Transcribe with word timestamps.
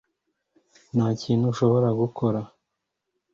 Nta 0.93 1.07
kintu 1.21 1.45
ushobora 1.53 1.87
gukora 2.01 2.39